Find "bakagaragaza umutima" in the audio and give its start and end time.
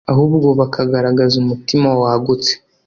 0.59-1.87